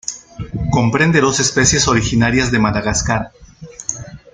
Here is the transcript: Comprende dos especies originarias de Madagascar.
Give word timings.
Comprende 0.71 1.21
dos 1.21 1.39
especies 1.39 1.87
originarias 1.87 2.51
de 2.51 2.57
Madagascar. 2.57 3.31